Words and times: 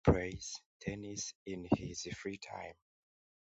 Sarpong 0.03 0.13
plays 0.15 0.59
tennis 0.79 1.35
in 1.45 1.67
his 1.77 2.05
free 2.19 2.39
time. 2.39 2.73